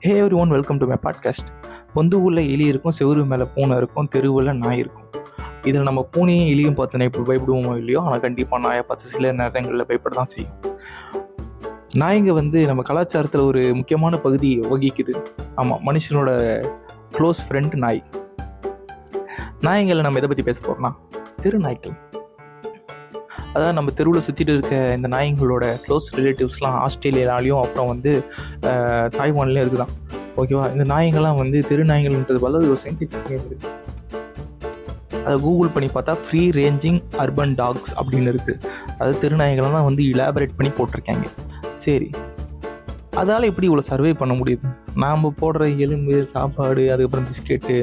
Hey 0.00 0.12
everyone 0.34 0.48
welcome 0.48 0.78
to 0.78 0.86
my 0.86 0.96
podcast 1.02 1.48
பொந்து 1.94 2.16
ஊரில் 2.24 2.40
எலி 2.50 2.64
இருக்கும் 2.66 2.92
செவரு 2.98 3.22
மேலே 3.26 3.44
பூனை 3.54 3.76
இருக்கும் 3.76 4.08
தெருவில் 4.08 4.50
நாய் 4.56 4.78
இருக்கும். 4.78 5.06
இதில் 5.64 5.82
நம்ம 5.82 6.00
பூனையும் 6.16 6.50
எலியும் 6.52 6.76
பார்த்தோன்னா 6.76 7.02
இப்போ 7.02 7.22
பயப்படுவோமோ 7.28 7.72
இல்லையோ 7.76 8.00
ஆனால் 8.00 8.20
கண்டிப்பாக 8.20 8.68
நாயை 8.68 8.82
பார்த்து 8.82 9.08
சில 9.08 9.32
நேரங்களில் 9.32 9.86
பயப்பட 9.86 10.14
தான் 10.14 10.24
செய்யும். 10.24 10.54
நாய்ங்க 12.02 12.32
வந்து 12.32 12.66
நம்ம 12.66 12.82
கலாச்சாரத்தில் 12.82 13.44
ஒரு 13.46 13.74
முக்கியமான 13.74 14.18
பகுதி 14.18 14.60
வகிக்குது. 14.72 15.14
ஆமாம் 15.54 15.82
மனுஷனோட 15.86 16.30
க்ளோஸ் 17.18 17.42
ஃப்ரெண்ட் 17.48 17.74
நாய். 17.74 18.02
நாய்ங்களை 19.60 20.00
நம்ம 20.00 20.22
எதை 20.22 20.28
பற்றி 20.28 20.42
பேச 20.42 20.60
போகிறோம்னா 20.60 20.92
தெரு 21.42 21.58
நாய்க்கள் 21.58 21.96
அதாவது 23.52 23.76
நம்ம 23.78 23.92
தெருவில் 23.98 24.24
சுற்றிட்டு 24.26 24.54
இருக்க 24.56 24.76
இந்த 24.96 25.08
நாய்ங்களோட 25.16 25.64
க்ளோஸ் 25.84 26.08
ரிலேட்டிவ்ஸ்லாம் 26.18 26.78
ஆஸ்திரேலியாலையும் 26.84 27.60
அப்புறம் 27.64 27.90
வந்து 27.92 28.12
தாய்வான்லேயும் 29.18 29.64
இருக்குதான். 29.64 29.94
ஓகேவா 30.40 30.64
இந்த 30.74 30.84
நாய்ங்கள்லாம் 30.94 31.40
வந்து 31.42 31.60
தெரு 31.70 31.84
நாய்கள்ன்றது 31.92 32.40
போல 32.44 32.58
ஒரு 32.72 32.78
சயின்டிஃபிக் 32.84 33.30
நேம் 33.30 33.46
இருக்குது 33.48 33.76
அதை 35.26 35.36
கூகுள் 35.46 35.72
பண்ணி 35.74 35.88
பார்த்தா 35.94 36.12
ஃப்ரீ 36.24 36.42
ரேஞ்சிங் 36.58 37.00
அர்பன் 37.22 37.54
டாக்ஸ் 37.60 37.92
அப்படின்னு 38.00 38.30
இருக்குது 38.34 38.60
அது 38.98 39.12
தெருநாய்களெல்லாம் 39.22 39.88
வந்து 39.88 40.02
இலாபரேட் 40.12 40.56
பண்ணி 40.58 40.72
போட்டிருக்காங்க. 40.78 41.26
சரி. 41.84 42.08
அதால் 43.20 43.48
எப்படி 43.50 43.66
இவ்வளோ 43.68 43.84
சர்வே 43.90 44.12
பண்ண 44.20 44.32
முடியுது? 44.40 44.66
நாம் 45.02 45.24
போடுற 45.40 45.64
எலும்பு 45.84 46.14
சாப்பாடு 46.32 46.82
அதுக்கப்புறம் 46.92 47.26
பிஸ்கெட்டு 47.30 47.76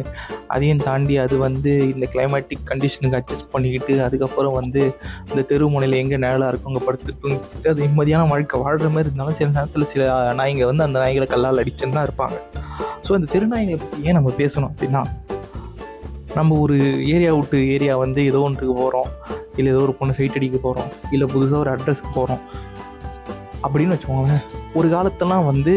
அதையும் 0.47 0.77
தாண்டி 0.77 1.17
அது 1.17 1.37
வந்து 1.37 1.71
இந்த 1.87 2.05
கிளைமேட்டிக் 2.13 2.65
கண்டிஷனுக்கு 2.67 3.17
அட்ஜஸ்ட் 3.19 3.51
பண்ணிக்கிட்டு 3.51 4.01
அதுக்கப்புறம் 4.01 4.53
வந்து 4.53 4.81
இந்த 5.29 5.41
தெருமுனையில் 5.49 5.93
எங்கே 5.93 6.17
நிழலாக 6.17 6.47
இருக்கும் 6.47 6.71
அங்கே 6.73 6.85
படுத்து 6.85 7.13
தூங்கிட்டு 7.23 7.69
அது 7.69 7.83
நிம்மதியான 7.85 8.27
வாழ்க்கை 8.29 8.59
வாழ்கிற 8.59 8.89
மாதிரி 8.89 9.09
இருந்தாலும் 9.09 9.33
சில 9.33 9.49
நேரத்தில் 9.49 9.83
சில 9.83 10.03
நாய்ங்க 10.33 10.65
வந்து 10.65 10.83
அந்த 10.83 10.99
நாய்களை 10.99 11.25
கல்லால் 11.25 11.61
அடிச்சுன்னு 11.63 11.93
தான் 11.93 12.07
இருப்பாங்க. 12.07 12.37
ஸோ 13.07 13.13
இந்த 13.15 13.27
திருநாய்களை 13.33 13.77
பற்றி 13.77 14.03
ஏன் 14.03 14.13
நம்ம 14.13 14.31
பேசணும் 14.37 14.71
அப்படின்னா 14.71 15.03
நம்ம 16.35 16.59
ஒரு 16.59 16.77
ஏரியா 17.05 17.33
விட்டு 17.35 17.73
ஏரியா 17.73 17.97
வந்து 17.97 18.25
ஏதோ 18.25 18.39
ஒன்றுக்கு 18.39 18.73
போகிறோம் 18.73 19.09
இல்லை 19.55 19.73
ஏதோ 19.73 19.81
ஒரு 19.81 19.93
பொண்ணு 19.95 20.13
சைட் 20.13 20.31
அடிக்க 20.31 20.57
போகிறோம் 20.57 20.89
இல்லை 21.11 21.27
புதுசாக 21.27 21.59
ஒரு 21.59 21.69
அட்ரஸுக்கு 21.69 22.11
போகிறோம் 22.13 22.41
அப்படின்னு 23.63 23.93
வச்சுக்கோங்களேன் 23.93 24.43
ஒரு 24.73 24.87
காலத்தெல்லாம் 24.89 25.45
வந்து 25.45 25.73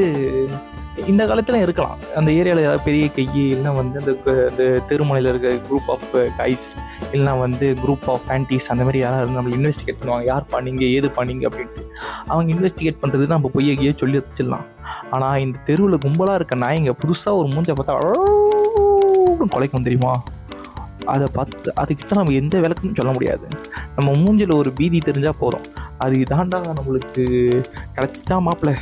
இந்த 1.12 1.22
காலத்தில் 1.30 1.62
இருக்கலாம். 1.64 1.98
அந்த 2.18 2.30
ஏரியாவில் 2.38 2.62
ஏதாவது 2.64 2.82
பெரிய 2.86 3.04
கை 3.16 3.24
இல்லைன்னா 3.42 3.72
வந்து 3.78 3.98
அந்த 4.00 4.12
அந்த 4.50 4.62
தெருமுனையில் 4.90 5.28
இருக்க 5.32 5.52
குரூப் 5.68 5.88
ஆஃப் 5.94 6.08
கைஸ் 6.40 6.66
இல்லைனா 7.12 7.34
வந்து 7.44 7.66
குரூப் 7.82 8.06
ஆஃப் 8.14 8.24
ஃபேன்டிஸ் 8.28 8.68
அந்த 8.72 8.82
மாதிரி 8.86 9.00
யாராவது 9.04 9.24
இருந்து 9.24 9.40
நம்மளை 9.40 9.56
இன்வெஸ்டிகேட் 9.58 10.00
பண்ணுவாங்க. 10.00 10.26
யார் 10.32 10.46
பண்ணீங்க 10.54 10.84
ஏது 10.96 11.10
பண்ணீங்க 11.18 11.44
அப்படின்ட்டு. 11.50 11.84
அவங்க 12.26 12.48
இன்வெஸ்டிகேட் 12.56 13.00
பண்ணுறது 13.02 13.26
நம்ம 13.34 13.50
போய் 13.54 13.72
எங்கேயோ 13.74 13.94
சொல்லி 14.02 14.18
வச்சிடலாம். 14.20 14.66
ஆனால் 15.10 15.40
இந்த 15.44 15.58
தெருவில் 15.68 16.02
கும்பலாக 16.06 16.38
இருக்க 16.40 16.56
நாய்ங்க 16.64 16.94
புதுசாக 17.04 17.40
ஒரு 17.40 17.48
மூஞ்சை 17.54 17.76
பார்த்தா 17.80 17.98
அவ்வளோ 17.98 19.48
கொலைக்கும் 19.54 19.86
தெரியுமா? 19.88 20.14
அதை 21.12 21.26
பார்த்து 21.34 21.68
அதுக்கிட்ட 21.80 22.14
நம்ம 22.14 22.32
எந்த 22.32 22.56
விளக்கமும் 22.64 22.96
சொல்ல 22.98 23.12
முடியாது. 23.12 23.46
நம்ம 23.96 24.08
மூஞ்சில் 24.22 24.58
ஒரு 24.60 24.70
பீதி 24.78 24.98
தெரிஞ்சால் 25.06 25.38
போதும். 25.42 25.66
அது 26.04 26.14
இதாண்டா 26.24 26.58
நம்மளுக்கு 26.78 27.22
கிடச்சிட்டா 27.96 28.36
மாப்பிள்ள 28.46 28.74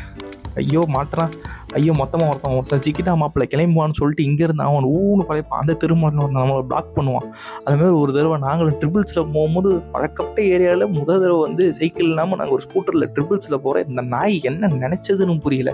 ஐயோ 0.62 0.83
மாட்டுறான். 0.95 1.33
ஐயோ 1.77 1.92
மொத்தமாக 2.00 2.30
ஒருத்தன் 2.32 2.56
ஒருத்தன் 2.58 2.82
சிக்கிட்டா 2.86 3.12
மாப்பிள்ள 3.20 3.44
கிளம்புவான்னு 3.52 3.98
சொல்லிட்டு 4.00 4.27
இங்கேருந்து 4.28 4.64
அவன் 4.69 4.86
ஊன்னு 4.96 5.27
குறைப்பான் 5.28 5.60
அந்த 5.62 5.72
திருமணம் 5.83 6.22
ஒருத்தன் 6.24 6.41
நம்மளை 6.42 6.64
பிளாக் 6.70 6.92
பண்ணுவான். 6.96 7.27
அதுமாதிரி 7.64 7.96
ஒரு 8.02 8.10
தடவை 8.16 8.36
நாங்களும் 8.46 8.78
ட்ரிபிள்ஸில் 8.83 9.20
போகும்போது 9.34 9.70
பழக்கப்பட்ட 9.94 10.41
ஏரியாவில் 10.55 10.86
முதல் 10.98 11.20
தடவை 11.22 11.41
வந்து 11.46 11.64
சைக்கிள் 11.78 12.08
இல்லாமல் 12.12 12.38
நாங்கள் 12.41 12.56
ஒரு 12.56 12.64
ஸ்கூட்டரில் 12.66 13.06
ட்ரிபிள்ஸில் 13.16 13.58
போகிற 13.64 13.84
இந்த 13.91 14.05
நாய் 14.14 14.36
என்ன 14.50 14.70
நினச்சதுன்னு 14.84 15.36
புரியல. 15.46 15.72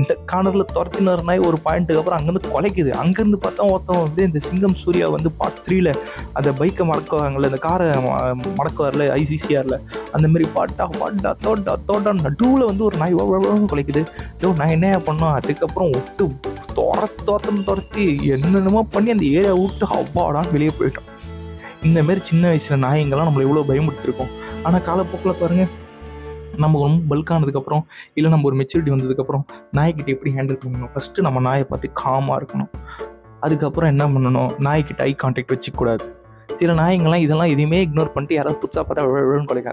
இந்த 0.00 0.12
கார்னரில் 0.32 0.66
துரத்தினார் 0.76 1.24
நாய் 1.30 1.46
ஒரு 1.48 1.60
பாயிண்ட்டுக்கு 1.66 2.02
அப்புறம் 2.02 2.18
அங்கேருந்து 2.18 2.52
குலைக்குது. 2.54 2.92
அங்கேருந்து 3.02 3.40
பார்த்தா 3.46 3.68
ஒருத்தன் 3.72 4.02
வந்து 4.06 4.22
இந்த 4.28 4.42
சிங்கம் 4.48 4.78
சூர்யா 4.82 5.08
வந்து 5.16 5.32
பார்ட் 5.40 5.60
த்ரீல 5.66 5.88
அந்த 6.38 6.50
பைக்கை 6.60 6.86
மறக்குவாங்கல்ல 6.92 7.50
இந்த 7.52 7.60
காரை 7.68 7.88
மடக்குவார்ல 8.60 9.08
ஐசிசிஆரில் 9.20 9.78
அந்த 10.14 10.26
மாதிரி 10.32 10.46
பாட்டா 10.58 10.86
பாட்டா 11.00 11.32
தோட்டா 11.44 11.74
தோட்டா 11.90 12.12
நடுவில் 12.24 12.68
வந்து 12.70 12.84
ஒரு 12.88 12.96
நாய் 13.02 13.18
குலைக்குது. 13.72 14.04
ஐயோ 14.38 14.52
நான் 14.60 14.74
என்ன 14.76 14.88
பண்ணோம்? 15.08 15.36
அதுக்கப்புறம் 15.42 15.90
விட்டு 15.94 16.24
துரத்து 16.78 17.22
துரத்துன்னு 17.28 17.64
துரத்தி 17.68 18.04
என்னென்னமோ 18.34 18.82
பண்ணி 18.94 19.10
அந்த 19.10 19.24
ஏரியா 19.36 19.52
விட்டு 19.60 19.86
அவ்வாடான்னு 19.98 20.54
வெளியே 20.56 20.72
போயிட்டோம். 20.78 21.08
இந்தமாரி 21.88 22.20
சின்ன 22.30 22.44
வயசில் 22.48 22.82
நாயங்கள்லாம் 22.86 23.28
நம்மளை 23.28 23.46
எவ்வளோ 23.48 23.64
பயமுடுத்திருக்கோம் 23.68 24.32
ஆனால் 24.62 24.84
காலப்போக்கில் 24.88 25.38
பாருங்கள் 25.42 25.70
நம்ம 26.62 26.80
ரொம்ப 26.86 27.00
பல்கானதுக்கப்புறம் 27.10 27.82
இல்லை 28.14 28.30
நம்ம 28.30 28.46
ஒரு 28.48 28.56
மெச்சூரிட்டி 28.56 28.92
வந்ததுக்கப்புறம் 28.94 29.44
நாய்க்கிட்ட 29.76 30.10
எப்படி 30.14 30.30
ஹேண்டில் 30.36 30.58
பண்ணணும்? 30.64 30.90
ஃபஸ்ட்டு 30.94 31.24
நம்ம 31.26 31.40
நாயை 31.40 31.64
பார்த்து 31.64 31.90
காமாக 32.02 32.38
இருக்கணும். 32.40 32.70
அதுக்கப்புறம் 33.40 33.90
என்ன 33.92 34.06
பண்ணணும்? 34.06 34.50
நாய்க்கிட்ட 34.66 35.02
ஐ 35.02 35.12
கான்டாக்ட் 35.22 35.52
வச்சுக்கூடாது 35.54 36.06
சில 36.60 36.72
நாயங்கள்லாம் 36.72 37.24
இதெல்லாம் 37.26 37.52
எதுவுமே 37.54 37.78
இக்னோர் 37.86 38.12
பண்ணிட்டு 38.14 38.34
யாராவது 38.34 38.60
புதுசாக 38.62 38.84
பார்த்தா 38.86 39.04
விழுன்னு 39.12 39.48
குலைக்க 39.50 39.70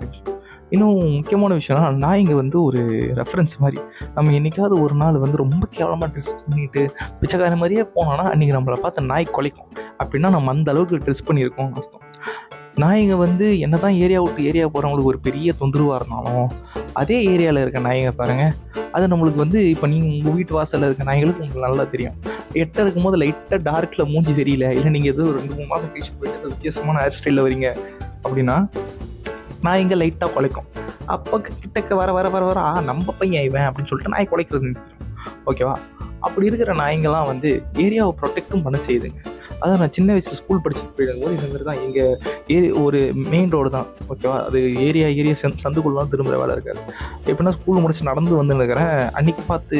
இன்னும் 0.75 0.97
முக்கியமான 1.17 1.57
விஷயம்னா 1.59 1.89
நாய்ங்க 2.05 2.33
வந்து 2.41 2.57
ஒரு 2.67 2.81
ரெஃபரன்ஸ் 3.19 3.55
மாதிரி. 3.63 3.79
நம்ம 4.15 4.33
என்றைக்காவது 4.37 4.75
ஒரு 4.85 4.95
நாள் 5.01 5.21
வந்து 5.23 5.37
ரொம்ப 5.43 5.63
கேவலமாக 5.77 6.09
ட்ரெஸ் 6.15 6.33
பண்ணிட்டு 6.47 6.81
பிச்சைக்கார 7.21 7.55
மாதிரியே 7.61 7.83
போனோன்னா 7.95 8.25
அன்றைக்கி 8.33 8.53
நம்மளை 8.57 8.77
பார்த்து 8.85 9.09
நாய் 9.11 9.33
குலைக்கும். 9.37 9.69
அப்படின்னா 10.01 10.31
நம்ம 10.37 10.51
அந்த 10.55 10.71
அளவுக்கு 10.73 11.03
ட்ரெஸ் 11.05 11.27
பண்ணியிருக்கோம் 11.29 11.71
அர்த்தம். 11.79 12.03
நாய்ங்க 12.83 13.15
வந்து 13.25 13.45
என்ன 13.65 13.75
தான் 13.83 13.95
ஏரியா 14.05 14.19
விட்டு 14.23 14.41
ஏரியா 14.49 14.65
போகிறவங்களுக்கு 14.73 15.11
ஒரு 15.13 15.19
பெரிய 15.27 15.53
தொந்தரவாக 15.61 15.99
இருந்தாலும் 15.99 16.49
அதே 17.01 17.17
ஏரியாவில் 17.31 17.61
இருக்க 17.63 17.79
நாய்ங்க 17.87 18.11
பாருங்கள் 18.19 18.53
அது 18.95 19.05
நம்மளுக்கு 19.11 19.39
வந்து 19.43 19.59
இப்போ 19.73 19.87
நீங்கள் 19.93 20.13
உங்கள் 20.17 20.35
வீட்டு 20.37 20.53
வாசலில் 20.57 20.87
இருக்க 20.89 21.03
நாய்களுக்கு 21.09 21.41
உங்களுக்கு 21.43 21.65
நல்லா 21.67 21.85
தெரியும். 21.93 22.17
எட்ட 22.61 22.77
இருக்கும்போது 22.83 23.17
லைட்டாக 23.23 23.59
டார்க்கில் 23.69 24.09
மூஞ்சி 24.11 24.33
தெரியல 24.41 24.67
இல்லை 24.77 24.91
நீங்கள் 24.95 25.13
எதுவும் 25.13 25.35
ரெண்டு 25.37 25.51
மூணு 25.57 25.67
மாதம் 25.73 25.91
கழிச்சு 25.93 26.13
போயிட்டு 26.19 26.51
வித்தியாசமான 26.53 27.01
ஹேர் 27.03 27.17
ஸ்டைலில் 27.17 27.45
வரீங்க 27.47 27.69
அப்படின்னா 28.25 28.57
நாய்ங்க 29.63 29.95
லைட்டாக 29.95 30.29
குலைக்கும். 30.35 30.67
அப்போ 31.05 31.37
கிட்டக்க 31.37 31.93
வர 31.95 32.11
வர 32.11 32.29
வர 32.29 32.45
வர 32.45 32.59
ஆ 32.59 32.81
நம்ம 32.81 33.13
பையன் 33.17 33.43
இவன் 33.43 33.61
அப்படின்னு 33.61 33.89
சொல்லிட்டு 33.91 34.13
நாய் 34.15 34.29
குலைக்கிறது 34.31 34.67
நிறுத்திடும். 34.67 35.05
ஓகேவா 35.45 35.75
அப்படி 36.19 36.45
இருக்கிற 36.45 36.73
நாய்ங்கெல்லாம் 36.73 37.25
வந்து 37.25 37.63
ஏரியாவை 37.73 38.13
ப்ரொடெக்டும் 38.21 38.63
பண்ண 38.63 38.79
செய்யுதுங்க. 38.87 39.26
அதான் 39.61 39.79
நான் 39.81 39.93
சின்ன 39.97 40.09
வயசில் 40.15 40.39
ஸ்கூல் 40.39 40.61
படிச்சுட்டு 40.63 40.95
போயிருக்கும்போது 40.97 41.35
இந்த 41.37 41.47
மாதிரி 41.51 41.65
தான். 41.69 41.79
எங்கள் 41.85 42.13
ஏரி 42.55 42.67
ஒரு 42.83 42.99
மெயின் 43.33 43.51
ரோடு 43.55 43.69
தான். 43.75 43.87
ஓகேவா 44.11 44.35
அது 44.47 44.59
ஏரியா 44.87 45.07
ஏரியா 45.19 45.35
சந்து 45.41 45.63
சந்துக்குள்ளலாம் 45.65 46.11
திரும்புகிற 46.13 46.39
வேலை 46.41 46.53
இருக்காது. 46.57 46.81
எப்படின்னா 47.29 47.53
ஸ்கூல் 47.57 47.81
முடிச்சு 47.83 48.09
நடந்து 48.09 48.39
வந்து 48.41 48.57
இருக்கிறேன். 48.59 48.93
அன்னைக்கு 49.19 49.43
பார்த்து 49.51 49.77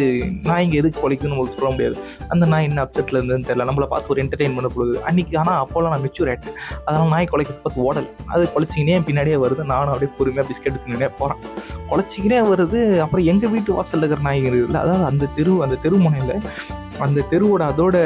நாய்ங்க 0.50 0.78
எதுக்கு 0.82 1.02
குலைக்குன்னு 1.04 1.34
நம்மளுக்கு 1.34 1.58
சொல்ல 1.60 1.72
முடியாது. 1.76 1.98
அந்த 2.36 2.44
நாய் 2.54 2.68
என்ன 2.70 2.82
அப்செட்டில் 2.86 3.20
இருந்ததுன்னு 3.20 3.48
தெரியல. 3.50 3.68
நம்மளை 3.72 3.90
பார்த்து 3.94 4.14
ஒரு 4.16 4.22
என்டர்டெயின் 4.24 4.58
பண்ண 4.58 4.72
போகுது. 4.78 4.96
அன்னைக்கு 5.10 5.36
ஆனால் 5.44 5.60
அப்போல்லாம் 5.64 5.94
நான் 5.96 6.06
மெச்சூர் 6.08 6.32
ஆகிட்டேன் 6.34 6.58
அதனால் 6.86 7.14
நாய் 7.16 7.30
குலைக்கிறது 7.34 7.64
பார்த்து 7.66 7.86
ஓடல். 7.90 8.10
அது 8.34 8.50
குலைச்சிக்கினே 8.56 8.98
பின்னாடியே 9.10 9.38
வருது. 9.46 9.66
நானும் 9.74 9.94
அப்படியே 9.96 10.12
பொறுமையாக 10.20 10.48
பிஸ்கெட் 10.52 10.82
தின்னுனே 10.86 11.12
போகிறேன் 11.22 11.44
குலைச்சிக்கினே 11.92 12.42
வருது. 12.52 12.82
அப்புறம் 13.06 13.28
எங்கள் 13.34 13.54
வீட்டு 13.56 13.78
வாசலில் 13.80 14.06
இருக்கிற 14.06 14.26
நாய்கள் 14.30 14.58
இருக்குல்ல 14.58 14.84
அதாவது 14.86 15.08
அந்த 15.12 15.30
தெரு 15.38 15.54
அந்த 15.68 15.78
தெரு 15.86 16.04
முனையில் 16.08 16.36
அந்த 17.06 17.24
தெருவோட 17.32 17.64
அதோட 17.72 17.98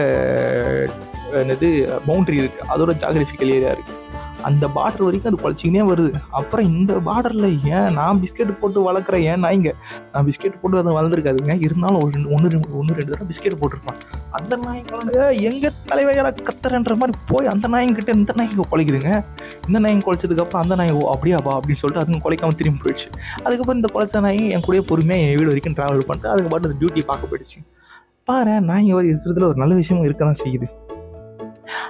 என்னது 1.43 1.69
பவுண்ட்ரி 2.09 2.39
இருக்குது 2.43 2.69
அதோட 2.75 2.93
ஜாகிரபிக்கல் 3.03 3.55
ஏரியா 3.57 3.73
இருக்குது 3.77 3.99
அந்த 4.47 4.65
பார்டர் 4.75 5.05
வரைக்கும் 5.05 5.29
அது 5.29 5.39
குழச்சிக்கினே 5.41 5.81
வருது. 5.89 6.11
அப்புறம் 6.37 6.67
இந்த 6.75 6.93
பார்டரில் 7.07 7.47
ஏன் 7.77 7.89
நான் 7.97 8.19
பிஸ்கெட் 8.21 8.51
போட்டு 8.61 8.79
வளர்க்குறேன்? 8.87 9.25
ஏன் 9.31 9.41
நாய்ங்க 9.45 9.71
நான் 10.13 10.25
பிஸ்கெட் 10.27 10.55
போட்டு 10.61 10.79
அதை 10.81 10.93
வளர்ந்துருக்காதுங்க. 10.95 11.55
இருந்தாலும் 11.65 11.99
ஒரு 12.03 12.11
ரெண்டு 12.15 12.31
ஒன்று 12.35 12.51
ரெண்டு 12.53 12.77
ஒன்று 12.79 12.95
ரெண்டு 12.99 13.11
தடவை 13.11 13.27
பிஸ்கெட் 13.31 13.57
போட்டிருப்பான். 13.61 13.99
அந்த 14.37 14.57
நாய்ங்க 14.63 15.27
எங்கள் 15.49 15.75
தலைவர்களை 15.91 16.31
கத்துறன்ற 16.47 16.95
மாதிரி 17.01 17.15
போய் 17.31 17.51
அந்த 17.53 17.69
நாய்ங்கிட்ட 17.75 18.15
இந்த 18.21 18.35
நாய்ங்க 18.39 18.65
குலைக்குதுங்க. 18.71 19.11
இந்த 19.67 19.81
நாய்ங்க 19.85 20.05
குலைச்சதுக்கப்புறம் 20.07 20.63
அந்த 20.63 20.77
நாய் 20.81 20.95
ஓ 20.99 21.03
அப்படியாப்பா 21.13 21.53
அப்படின்னு 21.59 21.81
சொல்லிட்டு 21.83 22.03
அதுங்க 22.03 22.21
குலைக்காமல் 22.25 22.59
திரும்பி 22.61 22.83
போயிடுச்சு. 22.85 23.09
அதுக்கப்புறம் 23.45 23.79
இந்த 23.81 23.91
குலைச்ச 23.95 24.23
நாய் 24.27 24.43
என் 24.55 24.65
கூடயே 24.67 24.83
பொறுமையாக 24.91 25.27
என் 25.27 25.37
வீடு 25.41 25.53
வரைக்கும் 25.53 25.77
ட்ராவல் 25.79 26.07
பண்ணிட்டு 26.09 26.33
அதுக்கு 26.33 26.51
பாட்டு 26.55 26.69
அந்த 26.71 26.79
டியூட்டி 26.81 27.03
பார்க்க 27.11 27.31
போயிடுச்சு. 27.33 27.59
பாரு 28.29 28.55
நாய்ங்க 28.71 28.99
இருக்கிறதுல 29.11 29.47
ஒரு 29.51 29.59
நல்ல 29.61 29.73
விஷயமும் 29.79 30.07
இருக்க 30.07 30.23
தான் 30.29 30.41
செய்யுது. 30.45 30.67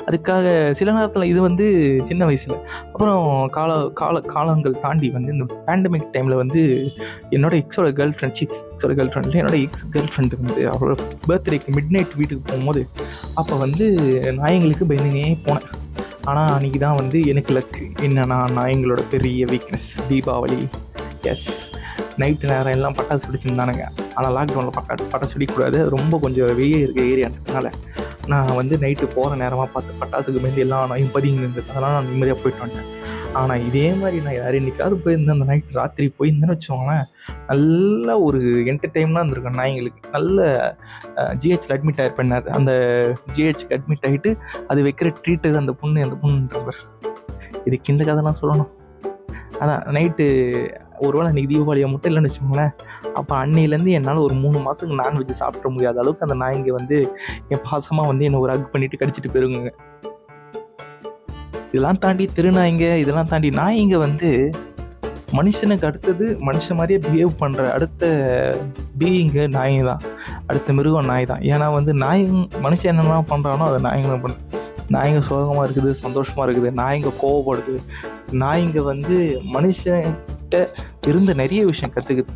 அதுக்காக 0.07 0.71
சில 0.79 0.91
நேரத்தில் 0.91 1.29
இது 1.31 1.39
வந்து 1.41 1.65
சின்ன 2.03 2.25
வயசில். 2.29 2.55
அப்புறம் 2.93 3.25
கால 3.57 3.79
கால 4.01 4.21
காலங்கள் 4.35 4.81
தாண்டி 4.85 5.09
வந்து 5.09 5.33
இந்த 5.33 5.47
பேண்டமிக் 5.67 6.09
டைமில் 6.15 6.41
வந்து 6.41 6.61
என்னோட 7.35 7.53
எக்ஸோட 7.61 7.89
கேர்ள் 7.99 8.15
ஃப்ரெண்ட் 8.17 8.37
சி 8.39 8.47
எக்ஸோட 8.73 8.93
கேர்ள் 8.99 9.11
ஃப்ரெண்டில் 9.13 9.39
என்னோட 9.41 9.59
எக்ஸ் 9.65 9.85
கேர்ள் 9.95 10.11
ஃப்ரெண்டு 10.13 10.41
வந்து 10.41 10.63
அவரோட 10.73 10.95
பர்த்டேக்கு 11.29 11.75
மிட் 11.77 11.93
நைட் 11.97 12.17
வீட்டுக்கு 12.21 12.43
போகும்போது 12.51 12.83
அப்போ 13.33 13.55
வந்து 13.65 13.87
நான் 14.39 14.55
எங்களுக்கு 14.57 14.89
பயந்துனே 14.91 15.27
போனேன். 15.47 15.67
ஆனால் 16.29 16.49
அன்றைக்கி 16.55 16.79
தான் 16.85 16.97
வந்து 17.01 17.19
எனக்கு 17.31 17.51
லக்கு 17.57 17.85
என்னன்னா 18.07 18.39
நான் 18.57 18.71
எங்களோட 18.73 19.01
பெரிய 19.13 19.45
வீக்னஸ் 19.45 19.87
தீபாவளி. 20.09 20.59
எஸ் 21.31 21.47
நைட்டு 22.23 22.51
நேரம் 22.51 22.75
எல்லாம் 22.77 22.95
பட்டாசு 22.99 23.27
வெடிச்சிருந்தானுங்க. 23.27 23.85
ஆனால் 24.17 24.33
லாக்டவுனில் 24.37 24.77
பக்கா 24.77 24.95
பட்டாசு 25.13 25.35
வெடிக்கக்கூடாது. 25.35 25.77
அது 25.81 25.95
ரொம்ப 25.97 26.19
கொஞ்சம் 26.23 26.49
வெளியே 26.61 26.79
இருக்க 26.85 27.01
ஏரியான்றதுனால 27.13 27.69
நான் 28.31 28.57
வந்து 28.61 28.75
நைட்டு 28.81 29.05
போகிற 29.15 29.37
நேரமாக 29.43 29.67
பார்த்து 29.75 29.99
பட்டாசுக்கு 30.01 30.41
மேலே 30.43 30.63
எல்லா 30.65 30.79
நாயும் 30.91 31.13
பதுங்கி 31.15 31.43
இருந்தது. 31.45 31.69
அதனால் 31.71 31.95
நான் 31.97 32.09
நிம்மதியாக 32.11 32.39
போயிட்டு 32.41 32.63
வந்தேன் 32.65 32.89
ஆனால் 33.39 33.63
இதே 33.67 33.85
மாதிரி 33.99 34.17
நான் 34.25 34.35
யார் 34.37 34.57
என்னைக்காவது 34.59 34.95
போயிருந்தேன். 35.03 35.35
அந்த 35.37 35.45
நைட் 35.51 35.77
ராத்திரி 35.77 36.07
போயிருந்தேன்னு 36.17 36.55
வச்சுக்கோங்களேன். 36.55 37.05
நல்ல 37.51 38.17
ஒரு 38.25 38.39
என்டர்டைம்லாம் 38.71 39.23
இருந்திருக்கும். 39.23 39.59
நாய்ங்களுக்கு 39.61 40.11
நல்ல 40.15 40.47
ஜிஹெச்சில் 41.43 41.73
அட்மிட் 41.75 42.01
ஆயிருப்பேன் 42.03 42.35
அந்த 42.57 42.73
ஜிஹெச்சுக்கு 43.37 43.75
அட்மிட் 43.77 44.05
ஆகிட்டு 44.09 44.33
அது 44.71 44.81
வைக்கிற 44.87 45.11
ட்ரீட்டு 45.23 45.55
அந்த 45.63 45.75
பொண்ணு 45.83 46.05
அந்த 46.07 46.17
பொண்ணுன்ற 46.23 46.75
இதுக்கு 47.67 47.93
இந்த 47.93 48.03
கதைலாம் 48.09 48.41
சொல்லணும். 48.41 48.71
அதான் 49.61 49.81
நைட்டு 49.95 50.25
ஒருவேளை 51.07 51.27
அன்றைக்கி 51.31 51.49
தீபாவளியை 51.51 51.87
மட்டும் 51.91 52.09
இல்லைன்னு 52.11 52.29
வச்சுக்கோங்களேன். 52.29 52.73
அப்போ 53.19 53.33
அன்னையிலேருந்து 53.43 53.93
என்னால் 53.99 54.23
ஒரு 54.27 54.35
மூணு 54.43 54.57
மாதத்துக்கு 54.65 54.99
நான்வெஜ் 55.03 55.39
சாப்பிட 55.43 55.69
முடியாத 55.75 55.99
அளவுக்கு 56.03 56.27
அந்த 56.27 56.37
நாய்ங்க 56.43 56.73
வந்து 56.79 56.97
என் 57.53 57.63
பாசமாக 57.69 58.09
வந்து 58.11 58.25
என்னை 58.29 58.41
ஒரு 58.45 58.53
ஹக் 58.55 58.73
பண்ணிட்டு 58.73 58.99
கடிச்சிட்டு 59.03 59.31
போயிருங்க 59.35 59.71
இதெல்லாம் 61.69 62.01
தாண்டி 62.03 62.25
திருநாய்ங்க 62.37 62.85
இதெல்லாம் 63.01 63.31
தாண்டி 63.33 63.49
நாய்ங்க 63.61 63.97
வந்து 64.07 64.29
மனுஷனுக்கு 65.37 65.85
அடுத்தது 65.89 66.25
மனுஷன் 66.47 66.77
மாதிரியே 66.79 66.99
பிஹேவ் 67.03 67.29
பண்ணுற 67.41 67.65
அடுத்த 67.75 68.01
பீயிங்கு 69.01 69.43
நாய் 69.57 69.77
தான். 69.89 70.01
அடுத்த 70.49 70.73
மிருகம் 70.77 71.07
நாய் 71.11 71.29
தான். 71.29 71.43
ஏன்னா 71.51 71.67
வந்து 71.75 71.91
நாய் 72.03 72.23
மனுஷன் 72.65 72.91
என்னென்ன 72.93 73.21
பண்ணுறானோ 73.31 73.67
அதை 73.69 73.79
நாய்ங்களும் 73.87 74.23
பண்ணு 74.25 74.37
நாய்ங்க 74.95 75.21
சோகமாக 75.27 75.63
இருக்குது 75.67 75.91
சந்தோஷமாக 76.01 76.45
இருக்குது 76.47 76.69
நாய்ங்க 76.81 77.11
கோவப்படுது. 77.21 77.75
நாய்ங்க 78.43 78.81
வந்து 78.91 79.17
மனுஷன் 79.55 80.09
மனுஷன்கிட்ட 80.51 81.09
இருந்த 81.09 81.31
நிறைய 81.41 81.61
விஷயம் 81.71 81.93
கற்றுக்குது 81.95 82.33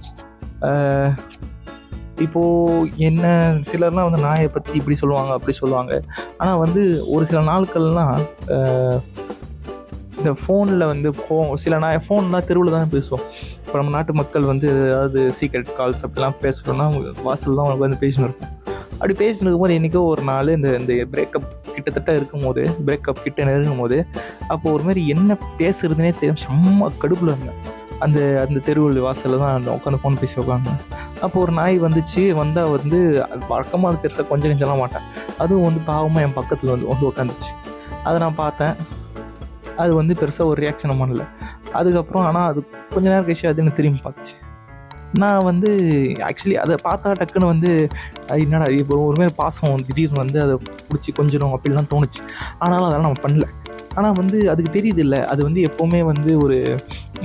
இப்போது 2.26 2.92
என்ன 3.08 3.26
சிலர்லாம் 3.70 4.08
வந்து 4.08 4.26
நாயை 4.28 4.50
பற்றி 4.50 4.74
இப்படி 4.80 4.96
சொல்லுவாங்க 5.00 5.32
அப்படி 5.38 5.54
சொல்லுவாங்க. 5.62 5.94
ஆனால் 6.42 6.62
வந்து 6.64 6.82
ஒரு 7.14 7.24
சில 7.30 7.40
நாட்கள்லாம் 7.52 8.14
இந்த 10.20 10.32
ஃபோனில் 10.42 10.90
வந்து 10.92 11.10
ஃபோ 11.18 11.38
சில 11.64 11.78
நாய் 11.84 12.00
ஃபோன்லாம் 12.06 12.48
தெருவில் 12.50 12.76
தான் 12.78 12.94
பேசுவோம். 12.94 13.26
இப்போ 13.66 13.76
நம்ம 13.80 13.94
நாட்டு 13.96 14.14
மக்கள் 14.20 14.50
வந்து 14.52 14.68
ஏதாவது 14.86 15.22
சீக்ரெட் 15.40 15.76
கால்ஸ் 15.80 16.04
அப்படிலாம் 16.06 16.40
பேசுகிறோன்னா 16.46 16.88
வாசல் 17.28 17.60
தான் 17.60 17.84
வந்து 17.84 18.02
பேசினு 18.06 18.28
இருக்கும் 18.30 18.52
அப்படி 18.98 19.14
பேசின்னு 19.24 19.48
இருக்கும்போது 19.48 19.78
என்றைக்கோ 19.78 20.02
ஒரு 20.14 20.22
நாள் 20.32 20.56
இந்த 20.58 20.70
இந்த 20.82 20.94
பிரேக்கப் 21.14 21.48
கிட்டத்தட்ட 21.76 22.12
இருக்கும்போது 22.20 22.62
பிரேக்கப் 22.88 23.24
கிட்ட 23.26 23.48
நெருங்கும் 23.50 23.82
போது 23.84 23.98
அப்போ 24.54 24.68
ஒரு 24.76 24.84
மாதிரி 24.88 25.02
என்ன 25.16 25.38
பேசுறதுனே 25.62 26.12
தெரியும் 26.22 26.44
செம்ம 26.46 26.90
கடுப்பில் 27.02 27.34
இருந்தேன். 27.34 27.60
அந்த 28.04 28.20
அந்த 28.44 28.62
தெருவழி 28.68 29.02
வாசலில் 29.06 29.42
தான் 29.44 29.56
அந்த 29.58 29.70
உட்காந்து 29.78 30.00
ஃபோன் 30.02 30.20
பேசி 30.22 30.36
உட்காந்தேன். 30.42 30.80
அப்போ 31.26 31.38
ஒரு 31.44 31.52
நாய் 31.60 31.78
வந்துச்சு. 31.86 32.22
வந்தால் 32.40 32.72
வந்து 32.76 32.98
அது 33.32 33.42
வழக்கமாக 33.52 33.90
அது 33.92 34.02
பெருசாக 34.04 34.26
கொஞ்சம் 34.32 34.52
கொஞ்சம்லாம் 34.52 34.82
மாட்டேன் 34.84 35.06
அதுவும் 35.44 35.68
வந்து 35.68 35.82
பாவமாக 35.90 36.26
என் 36.26 36.38
பக்கத்தில் 36.40 36.74
வந்து 36.74 36.90
வந்து 36.92 37.08
உட்காந்துச்சு 37.12 37.52
அதை 38.08 38.16
நான் 38.24 38.40
பார்த்தேன். 38.44 38.76
அது 39.84 39.92
வந்து 40.00 40.14
பெருசாக 40.22 40.50
ஒரு 40.52 40.60
ரியாக்ஷனும் 40.64 41.02
பண்ணல. 41.04 41.24
அதுக்கப்புறம் 41.80 42.26
ஆனால் 42.30 42.50
அது 42.52 42.60
கொஞ்ச 42.96 43.06
நேரம் 43.12 43.26
கழிச்சு 43.30 43.48
அது 43.52 43.62
என்ன 43.64 43.74
திரும்பி 43.80 44.02
பார்த்துச்சு. 44.06 44.36
நான் 45.22 45.46
வந்து 45.50 45.70
ஆக்சுவலி 46.28 46.56
அதை 46.62 46.76
பார்த்தா 46.88 47.12
டக்குன்னு 47.20 47.52
வந்து 47.52 47.70
அது 48.30 48.40
என்னடா 48.46 48.66
இப்போ 48.80 48.96
ஒருமே 49.10 49.28
பாசம் 49.42 49.84
திடீர்னு 49.90 50.22
வந்து 50.24 50.40
அதை 50.46 50.56
பிடிச்சி 50.88 51.12
கொஞ்சம் 51.20 51.54
அப்படிலாம் 51.58 51.92
தோணுச்சு. 51.94 52.22
ஆனாலும் 52.64 52.88
அதெல்லாம் 52.88 53.08
நம்ம 53.08 53.22
பண்ணல. 53.28 53.48
ஆனால் 53.96 54.16
வந்து 54.22 54.38
அதுக்கு 54.54 54.72
தெரியுது 54.78 55.02
இல்லை 55.06 55.20
அது 55.32 55.42
வந்து 55.48 55.62
எப்போவுமே 55.70 56.02
வந்து 56.12 56.32
ஒரு 56.46 56.58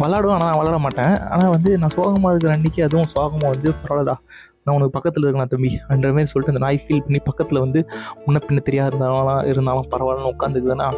விளாடும் 0.03 0.35
ஆனால் 0.35 0.49
நான் 0.51 0.61
விளாட 0.61 0.79
மாட்டேன். 0.87 1.15
ஆனால் 1.35 1.53
வந்து 1.57 1.71
நான் 1.83 1.95
சோகமாக 1.97 2.33
இருக்கிற 2.33 2.53
அன்றைக்கி 2.57 2.83
அதுவும் 2.87 3.11
சோகமாக 3.15 3.53
வந்து 3.55 3.71
பரவாயில்லடா 3.83 4.17
நான் 4.65 4.75
உனக்கு 4.77 4.97
பக்கத்தில் 4.97 5.25
இருக்கேன் 5.25 5.53
தம்பி? 5.55 5.71
அந்த 5.93 6.07
மாதிரி 6.17 6.31
சொல்லிட்டு 6.33 6.55
அந்த 6.55 6.65
நாய் 6.67 6.83
ஃபீல் 6.85 7.05
பண்ணி 7.07 7.21
பக்கத்தில் 7.29 7.65
வந்து 7.65 7.83
முன்ன 8.25 8.43
பின்ன 8.47 8.63
தெரியாது 8.69 8.91
இருந்தாலும் 8.93 9.43
இருந்தாலும் 9.53 9.91
பரவாயில்லன்னு 9.95 10.33
உட்காந்துக்குதுன்னா 10.35 10.89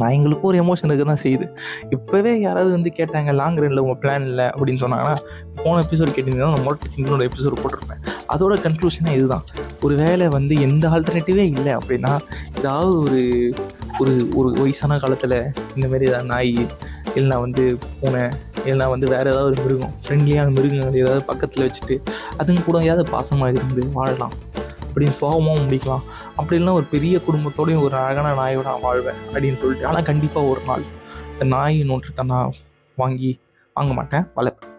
நாய்ங்களுக்கும் 0.00 0.48
ஒரு 0.50 0.58
எமோஷன் 0.62 0.90
இருக்க 0.90 1.04
தான் 1.04 1.22
செய்யுது. 1.24 1.46
இப்போவே 1.96 2.32
யாராவது 2.40 2.72
வந்து 2.72 2.92
கேட்டாங்க 2.98 3.32
லாங் 3.40 3.58
ரன்ல 3.62 3.84
உங்கள் 3.86 4.00
பிளான் 4.02 4.26
இல்லை 4.30 4.44
அப்படின்னு 4.44 4.82
சொன்னாங்கன்னா 4.84 5.16
போன 5.62 5.82
எபிசோட் 5.86 6.14
கேட்டிங்கன்னா 6.16 6.50
நான் 6.54 6.66
மோட்டர் 6.68 6.92
சிங்கிளோட 6.96 7.28
எபிசோட் 7.30 7.60
போட்டிருப்பேன். 7.62 8.02
அதோட 8.34 8.54
கன்க்ளூஷனே 8.66 9.14
இதுதான். 9.18 9.44
ஒரு 9.82 9.94
வேளை 9.94 10.28
வந்து 10.28 10.60
எந்த 10.60 10.88
ஆல்டர்னேட்டிவே 10.88 11.44
இல்லை 11.58 11.72
அப்படின்னா 11.80 12.12
ஏதாவது 12.58 12.92
ஒரு 13.04 13.22
ஒரு 14.00 14.14
ஒரு 14.34 14.48
வயசான 14.62 14.98
காலத்தில் 14.98 15.38
இந்தமாரி 15.76 16.06
ஏதாவது 16.08 16.30
நாய் 16.32 16.52
இல்லைனா 17.18 17.38
வந்து 17.44 17.62
பூனை 18.00 18.22
இல்லைனா 18.66 18.88
வந்து 18.94 19.06
வேறு 19.08 19.30
ஏதாவது 19.32 19.50
ஒரு 19.50 19.62
மிருகம் 19.64 19.94
ஃப்ரெண்ட்லியான 20.04 20.52
மிருகங்கள் 20.56 21.00
ஏதாவது 21.02 21.24
பக்கத்தில் 21.24 21.64
வச்சுட்டு 21.66 21.96
அதுங்க 22.38 22.64
கூட 22.64 22.78
ஏதாவது 22.82 23.04
பாசமாக 23.10 23.56
இருந்து 23.58 23.84
வாழலாம் 23.92 24.34
அப்படின்னு 24.88 25.16
சோகமாகவும் 25.20 25.64
முடிக்கலாம். 25.64 26.04
அப்படி 26.38 26.56
இல்லைனா 26.58 26.76
ஒரு 26.80 26.86
பெரிய 26.94 27.20
குடும்பத்தோடையும் 27.26 27.84
ஒரு 27.86 27.94
அழகான 28.04 28.30
நாயோட 28.40 28.66
நான் 28.70 28.86
வாழ்வேன் 28.86 29.20
அப்படின்னு 29.32 29.58
சொல்லிட்டு. 29.62 29.86
ஆனால் 29.90 30.08
கண்டிப்பாக 30.10 30.52
ஒரு 30.52 30.62
நாள் 30.70 30.86
இந்த 31.32 31.44
நாய் 31.56 31.78
நோட்டத்தை 31.90 32.24
நான் 32.32 32.54
வாங்கி 33.02 33.30
வாங்க 33.76 33.92
மாட்டேன் 33.92 34.26
வளர்ப்பேன். 34.36 34.72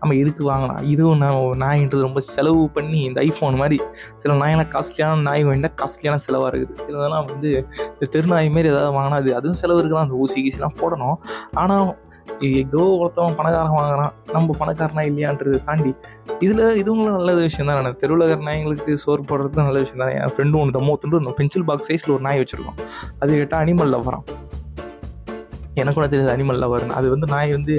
நம்ம 0.00 0.14
எதுக்கு 0.20 0.42
வாங்கலாம்? 0.50 0.80
இதுவும் 0.92 1.20
நான் 1.22 1.36
நாயின்றது 1.64 2.06
ரொம்ப 2.06 2.20
செலவு 2.34 2.62
பண்ணி 2.76 3.00
இந்த 3.08 3.18
ஐஃபோன் 3.26 3.58
மாதிரி 3.60 3.76
சில 4.20 4.34
நாயெல்லாம் 4.40 4.70
காஸ்ட்லியான 4.74 5.20
நாய் 5.28 5.44
வாங்கினா 5.48 5.70
காஸ்ட்லியான 5.82 6.22
செலவாக 6.26 6.48
இருக்குது. 6.50 6.78
சிலதெல்லாம் 6.84 7.26
வந்து 7.32 7.50
இந்த 7.92 8.08
தெருநாய் 8.14 8.50
மாரி 8.54 8.70
ஏதாவது 8.72 8.96
வாங்கினா 8.98 9.20
அது 9.22 9.30
அதுவும் 9.40 9.60
செலவு 9.62 9.80
இருக்கலாம் 9.82 10.06
அந்த 10.06 10.18
ஊசி 10.24 10.38
கீசிலாம் 10.46 10.80
போடணும். 10.82 11.16
ஆனால் 11.62 11.86
ஏதோ 12.60 12.82
ஒருத்தவன் 13.00 13.36
பணக்காரன் 13.40 13.76
வாங்குறான். 13.78 14.12
நம்ம 14.34 14.54
பணக்காரனா 14.60 15.02
இல்லையான்றது 15.10 15.58
தாண்டி 15.68 15.92
இதில் 16.44 16.62
இதுவங்களும் 16.82 17.18
நல்ல 17.18 17.32
விஷயம் 17.40 17.68
தான். 17.70 17.82
நான் 17.86 18.00
தெருவில் 18.02 18.24
இருக்கிற 18.26 18.46
நாய்ங்களுக்கு 18.50 18.94
சோறு 19.04 19.22
போடுறது 19.30 19.66
நல்ல 19.68 19.80
விஷயம் 19.84 20.02
தான். 20.04 20.14
என் 20.20 20.32
ஃப்ரெண்டும் 20.34 20.60
ஒன்று 20.62 20.76
தம்மோ 20.78 20.94
துண்டு 21.02 21.36
பென்சில் 21.40 21.66
பாக்ஸ் 21.70 21.90
சைஸில் 21.90 22.14
ஒரு 22.16 22.24
நாய் 22.28 22.42
வச்சுருக்கோம் 22.42 22.80
அது 23.20 23.40
கேட்டால் 23.40 23.62
அனிமல் 23.64 23.92
லவரான் 23.96 24.26
எனக்கு 25.80 25.96
கூட 25.98 26.06
தெரியாது 26.12 26.32
அனிமல் 26.36 26.58
லவர்னு 26.62 26.96
அது 27.00 27.06
வந்து 27.12 27.26
நாய் 27.34 27.56
வந்து 27.56 27.74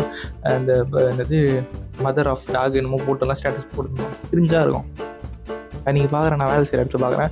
அந்த 0.52 0.78
இந்த 0.84 1.02
என்னது 1.12 1.40
மதர் 2.06 2.30
ஆஃப் 2.32 2.48
டாக் 2.56 2.78
என்னமோ 2.80 3.00
போட்டெல்லாம் 3.08 3.40
ஸ்டேட்டஸ் 3.40 3.74
போட்டுருந்தோம் 3.76 4.16
பிரிஞ்சா 4.30 4.62
இருக்கும். 4.66 4.88
நீங்கள் 5.96 6.12
பார்க்குறேன் 6.14 6.40
நான் 6.42 6.52
வேலை 6.52 6.66
செய்கிற 6.68 6.82
இடத்துல 6.84 7.02
பார்க்குறேன் 7.04 7.32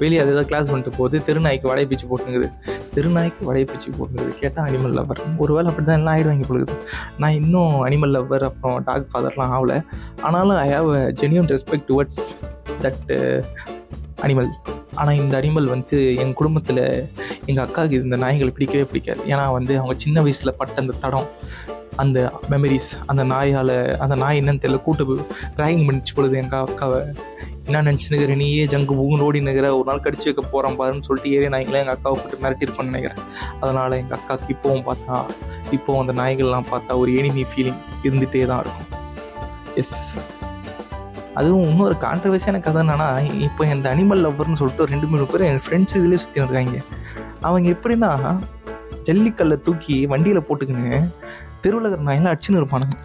வெளியே 0.00 0.20
அது 0.22 0.30
ஏதாவது 0.32 0.48
கிளாஸ் 0.50 0.68
பண்ணிட்டு 0.70 0.92
போகுது. 0.96 1.16
தெருநாய்க்கு 1.26 1.70
வடை 1.70 1.84
பீச்சு 1.90 2.06
போட்டுங்குது 2.12 2.48
திருநாய்க்கு 2.94 3.48
வடையப்பூச்சி 3.48 3.90
போடுறது 3.98 4.32
கேட்டால் 4.40 4.66
அனிமல் 4.68 4.96
லவர் 4.98 5.20
ஒருவேளை 5.42 5.68
அப்படி 5.70 5.86
தான் 5.86 5.98
என்ன 6.00 6.12
ஆயிடுவாங்க 6.14 6.46
பொழுது 6.50 6.76
நான் 7.22 7.38
இன்னும் 7.40 7.74
அனிமல் 7.86 8.14
லவர் 8.16 8.44
அப்புறம் 8.48 8.78
டாக் 8.88 9.10
ஃபாதர்லாம் 9.12 9.54
ஆகலை. 9.56 9.78
ஆனாலும் 10.26 10.58
I 10.66 10.68
have 10.76 10.90
a 11.00 11.02
genuine 11.22 11.50
respect 11.54 11.88
towards 11.90 12.22
that 12.84 13.12
animal 14.26 14.50
ஆனால் 15.00 15.18
இந்த 15.22 15.34
அனிமல் 15.40 15.68
வந்து 15.74 15.98
எங்கள் 16.22 16.38
குடும்பத்தில் 16.40 16.82
எங்கள் 17.50 17.64
அக்காவுக்கு 17.66 18.02
இந்த 18.08 18.18
நாய்கள் 18.24 18.54
பிடிக்கவே 18.56 18.84
பிடிக்காது. 18.90 19.22
ஏன்னா 19.32 19.44
வந்து 19.58 19.72
அவங்க 19.80 19.94
சின்ன 20.04 20.20
வயசில் 20.26 20.58
பட்ட 20.60 20.82
அந்த 20.82 20.96
தடம் 21.04 21.28
அந்த 22.02 22.18
மெமரிஸ் 22.52 22.90
அந்த 23.10 23.22
நாயால் 23.32 23.72
அந்த 24.04 24.14
நாய் 24.22 24.38
என்னன்னு 24.40 24.62
தெரியல. 24.64 24.80
கூட்டு 24.86 25.16
ட்ராயிங் 25.56 25.84
பண்ணிச்சு 25.86 26.14
பொழுது 26.18 26.36
எங்கள் 26.42 26.64
அக்காவை. 26.66 27.00
என்ன 27.72 27.82
நினச்சினுக்கிற 27.88 28.32
நீயே 28.40 28.64
ஜங்கு 28.72 28.92
புகுன்னு 28.98 29.24
ஓடி 29.26 29.38
நிற்கிற 29.46 29.68
ஒரு 29.76 29.86
நாள் 29.90 30.02
கடிச்சு 30.04 30.26
வைக்க 30.28 30.42
போகிறான் 30.54 30.76
பாருன்னு 30.80 31.06
சொல்லிட்டு 31.06 31.30
ஏறி 31.36 31.48
நாய்களை 31.54 31.78
எங்கள் 31.82 31.94
அக்காவை 31.94 32.16
போட்டு 32.22 32.40
மிரட்டிருப்பான்னு 32.44 32.90
நினைக்கிறேன். 32.92 33.20
அதனால் 33.62 33.96
எங்கள் 34.00 34.16
அக்காவுக்கு 34.18 34.50
இப்போவும் 34.54 34.84
பார்த்தா 34.88 35.16
இப்போவும் 35.76 36.00
அந்த 36.02 36.14
நாய்கள்லாம் 36.20 36.66
பார்த்தா 36.72 36.98
ஒரு 37.02 37.10
எனிமி 37.20 37.44
ஃபீலிங் 37.50 37.80
இருந்துகிட்டே 38.06 38.42
தான் 38.50 38.60
இருக்கும். 38.64 38.88
எஸ் 39.82 39.96
அதுவும் 41.40 41.64
இன்னொரு 41.70 41.94
கான்ட்ரவர்சியான 42.06 42.60
கதை 42.66 42.80
என்னன்னா 42.84 43.08
இப்போ 43.46 43.66
இந்த 43.74 43.88
அனிமல் 43.94 44.22
லவ்வர்னு 44.26 44.58
சொல்லிட்டு 44.62 44.84
ஒரு 44.86 44.92
ரெண்டு 44.94 45.08
மூணு 45.12 45.28
பேர் 45.30 45.46
என் 45.50 45.62
ஃப்ரெண்ட்ஸ் 45.66 45.96
இதிலே 46.00 46.18
சுற்றி 46.24 46.42
இருக்காங்க 46.42 46.80
அவங்க 47.48 47.68
எப்படின்னா 47.76 48.10
ஜல்லிக்கல்லை 49.08 49.58
தூக்கி 49.68 49.96
வண்டியில் 50.12 50.46
போட்டுக்கின்னு 50.48 50.98
தெருவுலகர் 51.64 52.06
நாயெல்லாம் 52.08 52.34
அடிச்சுன்னு 52.34 52.60
இருப்பானுங்க. 52.62 52.98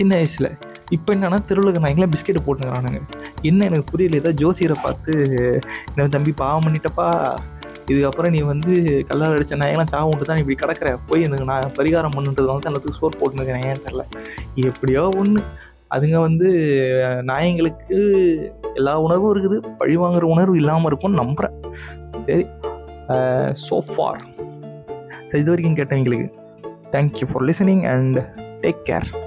சின்ன 0.00 0.12
வயசில். 0.20 0.50
இப்போ 0.96 1.10
என்னன்னா 1.14 1.38
தெருவில் 1.48 1.82
நாயெல்லாம் 1.84 2.12
பிஸ்கெட்டு 2.12 2.42
போட்டுக்கிறானுங்க 2.44 3.00
என்ன 3.50 3.64
எனக்கு 3.68 3.90
புரியல 3.90 4.20
ஏதோ 4.22 4.32
ஜோசியரை 4.42 4.76
பார்த்து 4.82 5.12
இந்த 5.90 6.08
தம்பி 6.16 6.32
பாவம் 6.42 6.64
பண்ணிட்டப்பா. 6.66 7.08
இதுக்கப்புறம் 7.92 8.34
நீ 8.34 8.40
வந்து 8.50 8.72
கல்லால் 9.08 9.34
அடித்த 9.36 9.58
நாயெல்லாம் 9.60 9.92
சாவு 9.92 10.08
விட்டு 10.10 10.28
தான் 10.30 10.40
இப்படி 10.40 10.56
கிடக்கிற. 10.62 10.88
போய் 11.08 11.26
எனக்கு 11.26 11.48
நான் 11.50 11.74
பரிகாரம் 11.78 12.14
பண்ணுன்றது 12.16 12.50
வந்து 12.50 12.68
எல்லாத்துக்கும் 12.70 12.98
சோர் 13.00 13.18
போட்டுனுக்கிறேன் 13.20 13.66
ஏன் 13.68 13.84
தெரில. 13.86 14.04
எப்படியோ 14.70 15.04
ஒன்று 15.20 15.42
அதுங்க 15.96 16.16
வந்து 16.26 16.48
நாயங்களுக்கு 17.30 17.98
எல்லா 18.78 18.94
உணர்வும் 19.04 19.32
இருக்குது. 19.34 19.58
பழி 19.78 19.94
வாங்குற 20.02 20.26
உணர்வு 20.34 20.56
இல்லாமல் 20.62 20.90
இருக்கும்னு 20.90 21.20
நம்புகிறேன் 21.22 21.56
சரி. 22.26 22.44
சோஃபார் 23.68 24.20
சரி 25.30 25.42
இது 25.42 25.52
வரைக்கும் 25.52 25.78
கேட்டேன் 25.78 26.00
எங்களுக்கு. 26.00 26.28
Thank you 26.94 27.28
for 27.30 27.46
listening 27.50 27.84
and 27.94 28.18
take 28.64 28.82
care 28.90 29.08